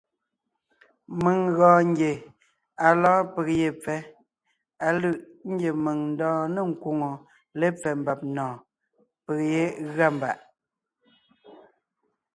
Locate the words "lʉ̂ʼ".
4.99-5.17